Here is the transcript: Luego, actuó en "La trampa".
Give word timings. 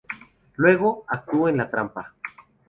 Luego, 0.55 1.05
actuó 1.07 1.47
en 1.47 1.57
"La 1.57 1.69
trampa". 1.69 2.15